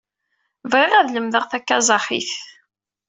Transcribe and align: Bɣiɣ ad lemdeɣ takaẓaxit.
Bɣiɣ 0.71 0.93
ad 0.95 1.07
lemdeɣ 1.11 1.43
takaẓaxit. 1.47 2.31